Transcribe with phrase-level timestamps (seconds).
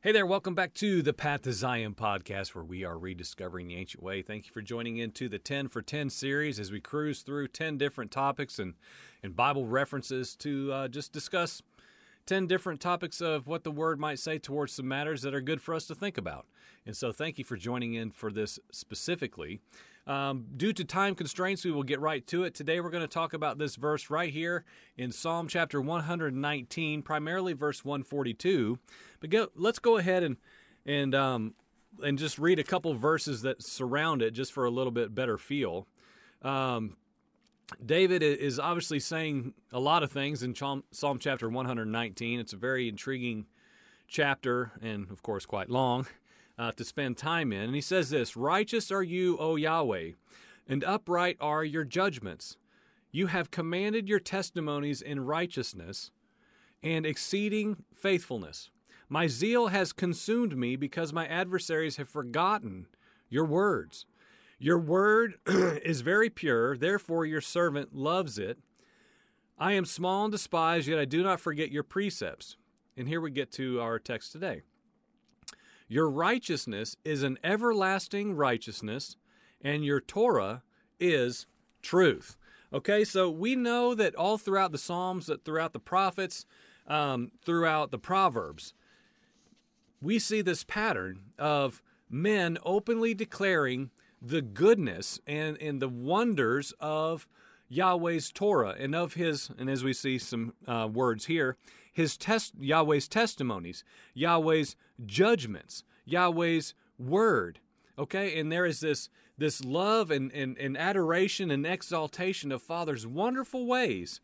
[0.00, 3.74] Hey there, welcome back to the Path to Zion podcast, where we are rediscovering the
[3.74, 4.22] ancient way.
[4.22, 7.78] Thank you for joining into the 10 for 10 series as we cruise through 10
[7.78, 8.74] different topics and,
[9.24, 11.62] and Bible references to uh, just discuss
[12.28, 15.62] 10 different topics of what the word might say towards some matters that are good
[15.62, 16.46] for us to think about.
[16.84, 19.60] And so, thank you for joining in for this specifically.
[20.06, 22.54] Um, due to time constraints, we will get right to it.
[22.54, 24.64] Today, we're going to talk about this verse right here
[24.98, 28.78] in Psalm chapter 119, primarily verse 142.
[29.20, 30.36] But go, let's go ahead and
[30.84, 31.54] and um,
[32.02, 35.38] and just read a couple verses that surround it, just for a little bit better
[35.38, 35.86] feel.
[36.42, 36.96] Um,
[37.84, 42.40] David is obviously saying a lot of things in Psalm, chapter 119.
[42.40, 43.46] It's a very intriguing
[44.06, 46.06] chapter, and of course, quite long
[46.58, 47.62] uh, to spend time in.
[47.62, 50.12] And he says this Righteous are you, O Yahweh,
[50.66, 52.56] and upright are your judgments.
[53.10, 56.10] You have commanded your testimonies in righteousness
[56.82, 58.70] and exceeding faithfulness.
[59.08, 62.86] My zeal has consumed me because my adversaries have forgotten
[63.30, 64.06] your words.
[64.58, 68.58] Your word is very pure, therefore your servant loves it.
[69.56, 72.56] I am small and despised, yet I do not forget your precepts.
[72.96, 74.62] And here we get to our text today.
[75.86, 79.16] Your righteousness is an everlasting righteousness,
[79.62, 80.62] and your Torah
[80.98, 81.46] is
[81.80, 82.36] truth.
[82.72, 86.44] Okay, so we know that all throughout the Psalms, that throughout the prophets,
[86.86, 88.74] um, throughout the Proverbs,
[90.00, 97.26] we see this pattern of men openly declaring the goodness and, and the wonders of
[97.68, 101.56] Yahweh's Torah and of his, and as we see some uh, words here,
[101.92, 107.60] his test, Yahweh's testimonies, Yahweh's judgments, Yahweh's word.
[107.98, 113.06] Okay, and there is this this love and, and, and adoration and exaltation of Father's
[113.06, 114.20] wonderful ways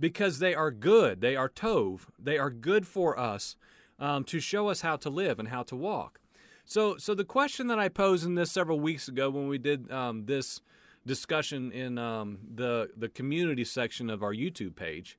[0.00, 1.20] because they are good.
[1.20, 2.06] They are tov.
[2.18, 3.56] They are good for us
[3.98, 6.18] um, to show us how to live and how to walk.
[6.64, 9.90] So, so the question that I posed in this several weeks ago when we did
[9.92, 10.60] um, this
[11.06, 15.18] discussion in um, the the community section of our YouTube page,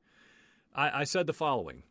[0.74, 1.84] I, I said the following: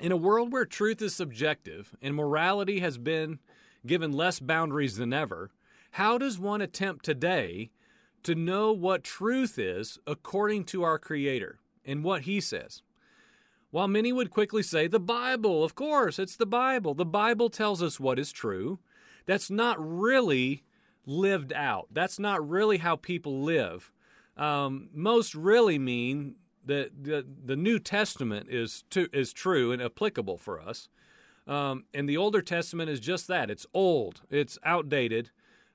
[0.00, 3.40] In a world where truth is subjective and morality has been
[3.84, 5.50] given less boundaries than ever,
[5.92, 7.70] how does one attempt today
[8.22, 12.82] to know what truth is according to our Creator and what He says?
[13.70, 16.94] While many would quickly say, the Bible, of course, it's the Bible.
[16.94, 18.78] The Bible tells us what is true.
[19.26, 20.64] That's not really
[21.04, 21.88] lived out.
[21.90, 23.92] That's not really how people live.
[24.36, 30.38] Um, most really mean that the, the New Testament is, to, is true and applicable
[30.38, 30.88] for us.
[31.46, 35.30] Um, and the Older Testament is just that it's old, it's outdated.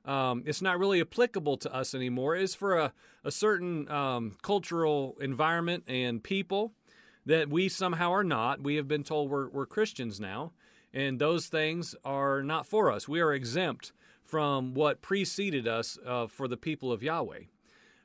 [0.06, 2.36] Um, it's not really applicable to us anymore.
[2.36, 2.94] It's for a,
[3.24, 6.74] a certain um, cultural environment and people
[7.26, 8.62] that we somehow are not.
[8.62, 10.52] We have been told we're, we're Christians now,
[10.94, 13.08] and those things are not for us.
[13.08, 17.44] We are exempt from what preceded us uh, for the people of Yahweh.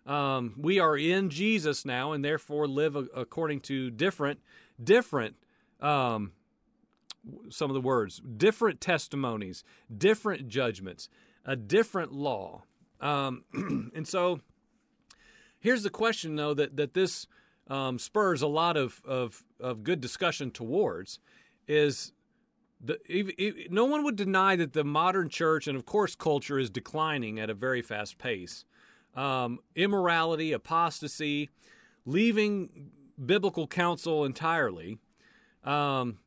[0.06, 4.40] Um, we are in Jesus now, and therefore live a- according to different,
[4.82, 5.36] different.
[5.80, 6.32] Um,
[7.50, 9.62] some of the words, different testimonies,
[9.94, 11.08] different judgments,
[11.44, 12.62] a different law.
[13.00, 13.44] Um,
[13.94, 14.40] and so
[15.60, 17.26] here's the question, though, that, that this
[17.68, 21.18] um, spurs a lot of, of, of good discussion towards
[21.66, 22.12] is
[22.80, 22.98] the,
[23.70, 27.50] no one would deny that the modern church and, of course, culture is declining at
[27.50, 28.64] a very fast pace.
[29.14, 31.50] Um, immorality, apostasy,
[32.06, 32.90] leaving
[33.24, 34.98] biblical counsel entirely.
[35.64, 36.18] Um,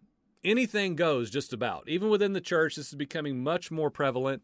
[0.44, 1.88] anything goes just about.
[1.88, 4.44] Even within the church, this is becoming much more prevalent.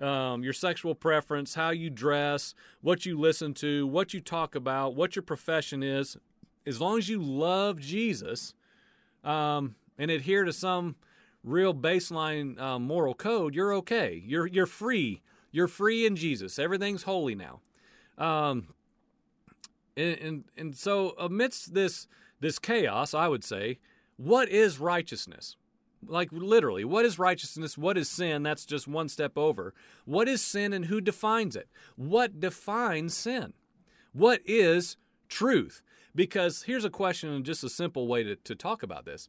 [0.00, 4.94] Um, your sexual preference, how you dress, what you listen to, what you talk about,
[4.94, 6.16] what your profession is,
[6.68, 8.52] as long as you love Jesus
[9.24, 10.96] um, and adhere to some
[11.42, 14.22] real baseline uh, moral code, you're okay.
[14.24, 15.22] You're you're free.
[15.50, 16.58] You're free in Jesus.
[16.58, 17.60] Everything's holy now.
[18.18, 18.68] Um,
[19.96, 22.06] and, and and so amidst this
[22.40, 23.78] this chaos, I would say,
[24.16, 25.56] what is righteousness?
[26.06, 27.78] Like literally, what is righteousness?
[27.78, 28.42] What is sin?
[28.42, 29.74] That's just one step over.
[30.04, 31.68] What is sin and who defines it?
[31.96, 33.54] What defines sin?
[34.12, 34.96] What is
[35.28, 35.82] truth?
[36.14, 39.28] Because here's a question and just a simple way to, to talk about this.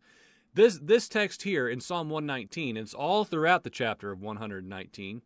[0.53, 5.21] This this text here in Psalm 119, and it's all throughout the chapter of 119.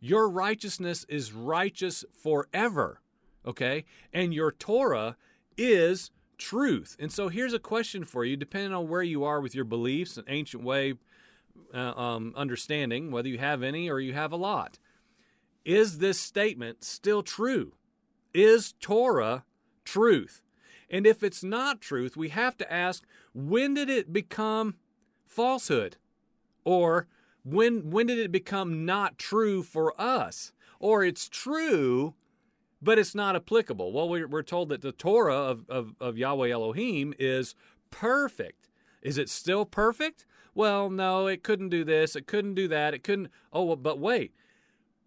[0.00, 3.00] Your righteousness is righteous forever.
[3.46, 3.84] Okay?
[4.12, 5.16] And your Torah
[5.56, 6.96] is truth.
[6.98, 10.16] And so here's a question for you, depending on where you are with your beliefs
[10.16, 10.94] and ancient way
[11.72, 14.78] uh, um, understanding, whether you have any or you have a lot.
[15.64, 17.72] Is this statement still true?
[18.32, 19.44] Is Torah
[19.84, 20.42] truth?
[20.90, 24.76] And if it's not truth, we have to ask when did it become
[25.26, 25.96] falsehood?
[26.64, 27.08] Or
[27.44, 30.52] when when did it become not true for us?
[30.78, 32.14] Or it's true,
[32.84, 33.92] but it's not applicable.
[33.92, 37.54] Well, we're, told that the Torah of, of, of Yahweh Elohim is
[37.90, 38.68] perfect.
[39.00, 40.26] Is it still perfect?
[40.54, 43.30] Well, no, it couldn't do this, it couldn't do that, it couldn't.
[43.52, 44.34] Oh, but wait.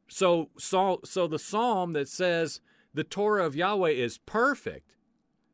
[0.08, 2.60] So, so, so the psalm that says
[2.98, 4.96] the Torah of Yahweh is perfect,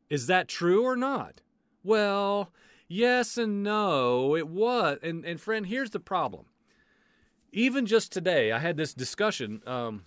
[0.08, 1.42] is that true or not?
[1.82, 2.50] Well,
[2.88, 4.98] yes and no, it was.
[5.02, 6.46] And, and friend, here's the problem.
[7.52, 10.04] Even just today, I had this discussion um,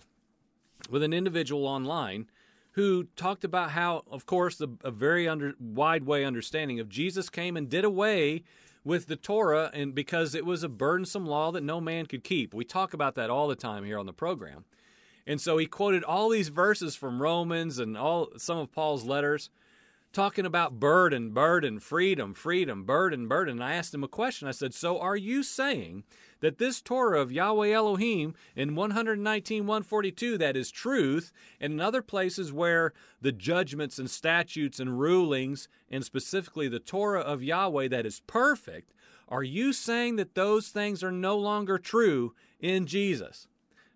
[0.90, 2.26] with an individual online
[2.72, 7.30] who talked about how, of course, the, a very under, wide way understanding of Jesus
[7.30, 8.42] came and did away
[8.82, 12.52] with the Torah, and because it was a burdensome law that no man could keep.
[12.52, 14.64] We talk about that all the time here on the program.
[15.28, 19.50] And so he quoted all these verses from Romans and all some of Paul's letters
[20.14, 23.56] talking about burden, burden, freedom, freedom, burden, burden.
[23.56, 24.48] And I asked him a question.
[24.48, 26.04] I said, So are you saying
[26.40, 31.30] that this Torah of Yahweh Elohim in 119, 142, that is truth,
[31.60, 37.20] and in other places where the judgments and statutes and rulings, and specifically the Torah
[37.20, 38.94] of Yahweh that is perfect,
[39.28, 43.46] are you saying that those things are no longer true in Jesus?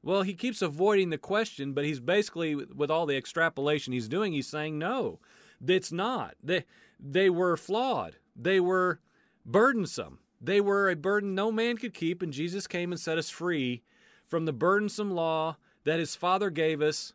[0.02, 4.32] Well, he keeps avoiding the question, but he's basically, with all the extrapolation he's doing,
[4.32, 5.20] he's saying no,
[5.64, 6.34] it's not.
[6.43, 6.64] They,
[6.99, 8.16] they were flawed.
[8.34, 9.00] They were
[9.46, 10.19] burdensome.
[10.40, 13.82] They were a burden no man could keep, and Jesus came and set us free
[14.26, 17.12] from the burdensome law that his Father gave us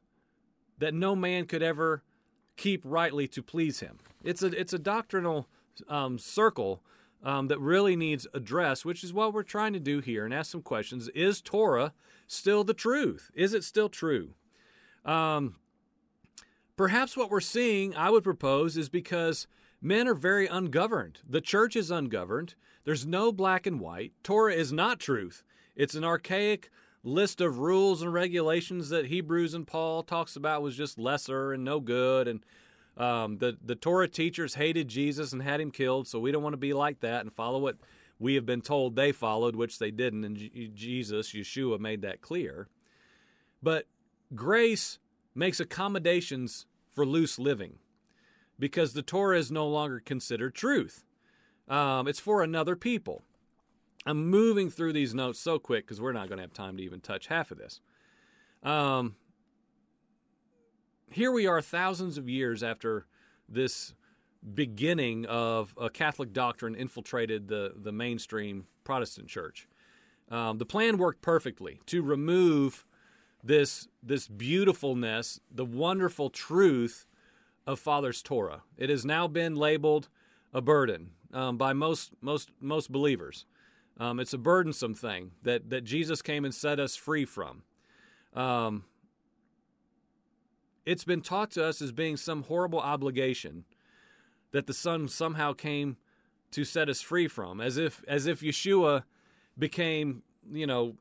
[0.77, 2.03] that no man could ever
[2.55, 3.99] keep rightly to please him.
[4.23, 5.47] It's a, it's a doctrinal
[5.89, 6.81] um, circle
[7.27, 10.49] um, that really needs address, which is what we're trying to do here and ask
[10.49, 11.09] some questions.
[11.09, 11.91] Is Torah
[12.25, 13.29] still the truth?
[13.35, 14.29] Is it still true?
[15.03, 15.57] Um,
[16.77, 19.45] perhaps what we're seeing, I would propose, is because
[19.81, 21.19] men are very ungoverned.
[21.27, 22.55] The church is ungoverned.
[22.85, 24.13] There's no black and white.
[24.23, 25.43] Torah is not truth.
[25.75, 26.69] It's an archaic
[27.03, 31.65] list of rules and regulations that Hebrews and Paul talks about was just lesser and
[31.65, 32.29] no good.
[32.29, 32.39] And
[32.97, 36.53] um, the the Torah teachers hated Jesus and had him killed, so we don't want
[36.53, 37.77] to be like that and follow what
[38.19, 40.23] we have been told they followed, which they didn't.
[40.23, 40.37] And
[40.73, 42.67] Jesus, Yeshua, made that clear.
[43.61, 43.85] But
[44.33, 44.99] grace
[45.35, 47.75] makes accommodations for loose living
[48.57, 51.03] because the Torah is no longer considered truth.
[51.67, 53.23] Um, it's for another people.
[54.05, 56.83] I'm moving through these notes so quick because we're not going to have time to
[56.83, 57.81] even touch half of this.
[58.63, 59.15] Um,
[61.11, 63.05] here we are, thousands of years after
[63.47, 63.93] this
[64.53, 69.67] beginning of a Catholic doctrine infiltrated the, the mainstream Protestant church.
[70.29, 72.85] Um, the plan worked perfectly to remove
[73.43, 77.05] this, this beautifulness, the wonderful truth
[77.65, 78.63] of Father's Torah.
[78.77, 80.09] It has now been labeled
[80.53, 83.45] a burden um, by most most most believers.
[83.99, 87.63] Um, it's a burdensome thing that that Jesus came and set us free from.
[88.33, 88.85] Um,
[90.87, 93.65] it's been taught to us as being some horrible obligation
[94.51, 95.97] that the Son somehow came
[96.51, 99.03] to set us free from, as if as if Yeshua
[99.59, 100.95] became, you know,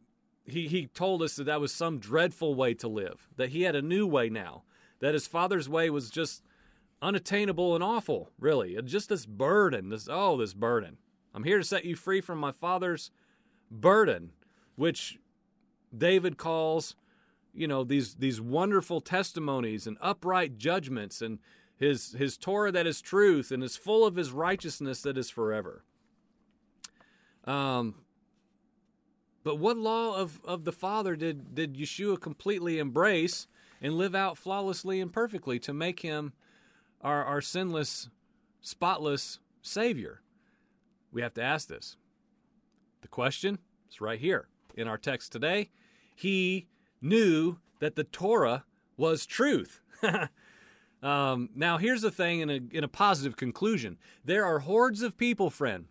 [0.45, 3.77] he he told us that that was some dreadful way to live, that he had
[3.77, 4.65] a new way now,
[4.99, 6.43] that his Father's way was just
[7.01, 8.77] unattainable and awful, really.
[8.85, 10.97] Just this burden, this oh, this burden.
[11.33, 13.13] I'm here to set you free from my father's
[13.71, 14.33] burden,
[14.75, 15.19] which
[15.97, 16.97] David calls,
[17.57, 21.39] you know, these these wonderful testimonies and upright judgments and
[21.77, 25.85] his his Torah that is truth and is full of his righteousness that is forever.
[27.45, 27.97] Um
[29.47, 33.47] but what law of, of the Father did, did Yeshua completely embrace
[33.81, 36.33] and live out flawlessly and perfectly to make him
[37.01, 38.09] our, our sinless,
[38.61, 40.21] spotless Savior?
[41.13, 41.97] We have to ask this.
[43.03, 45.71] The question is right here in our text today.
[46.13, 46.67] He
[47.09, 48.65] knew that the Torah
[48.97, 49.81] was truth.
[51.03, 55.17] um, now, here's the thing in a, in a positive conclusion there are hordes of
[55.19, 55.87] people, friend,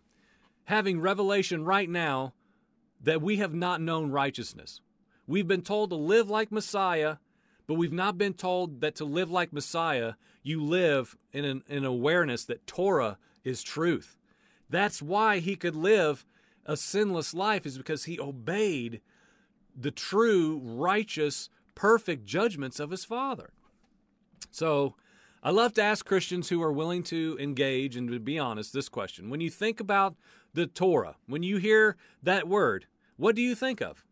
[0.64, 2.34] having revelation right now
[3.02, 4.80] that we have not known righteousness.
[5.26, 7.16] We've been told to live like Messiah,
[7.66, 11.84] but we've not been told that to live like Messiah, you live in an, an
[11.84, 14.16] awareness that Torah is truth.
[14.70, 16.24] That's why he could live
[16.64, 19.00] a sinless life, is because he obeyed
[19.76, 23.50] the true, righteous, perfect judgments of his Father.
[24.50, 24.94] So,
[25.42, 28.88] I love to ask Christians who are willing to engage and to be honest this
[28.88, 29.30] question.
[29.30, 30.16] When you think about
[30.54, 34.04] the Torah, when you hear that word, what do you think of?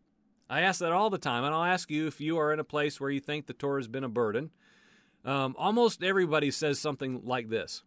[0.49, 2.63] I ask that all the time, and I'll ask you if you are in a
[2.63, 4.51] place where you think the Torah has been a burden.
[5.25, 7.83] Um, almost everybody says something like this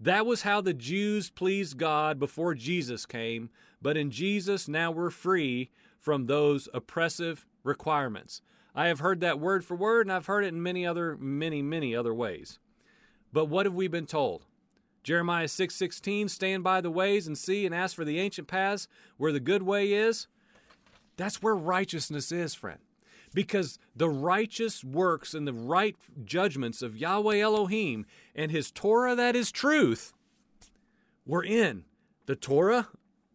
[0.00, 3.50] That was how the Jews pleased God before Jesus came
[3.84, 5.70] but in Jesus now we're free
[6.00, 8.40] from those oppressive requirements.
[8.74, 11.60] I have heard that word for word, and I've heard it in many other, many,
[11.60, 12.58] many other ways.
[13.30, 14.46] But what have we been told?
[15.02, 19.32] Jeremiah 6:16, stand by the ways and see and ask for the ancient paths where
[19.32, 20.28] the good way is.
[21.18, 22.80] That's where righteousness is, friend.
[23.34, 29.36] Because the righteous works and the right judgments of Yahweh Elohim and his Torah that
[29.36, 30.14] is truth
[31.26, 31.84] were in
[32.26, 32.88] the Torah,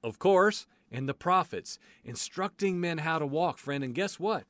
[0.03, 3.83] of course, and the prophets, instructing men how to walk, friend.
[3.83, 4.45] And guess what?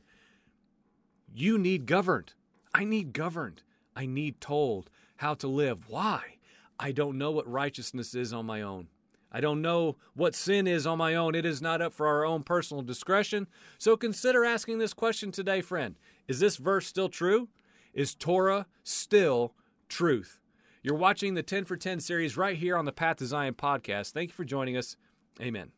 [1.33, 2.33] You need governed.
[2.73, 3.63] I need governed.
[3.95, 5.89] I need told how to live.
[5.89, 6.37] Why?
[6.79, 8.87] I don't know what righteousness is on my own.
[9.31, 11.35] I don't know what sin is on my own.
[11.35, 13.47] It is not up for our own personal discretion.
[13.77, 15.95] So consider asking this question today, friend.
[16.27, 17.49] Is this verse still true?
[17.93, 19.53] Is Torah still
[19.87, 20.39] truth?
[20.81, 24.11] You're watching the 10 for 10 series right here on the Path to Zion podcast.
[24.11, 24.95] Thank you for joining us.
[25.41, 25.71] Amen.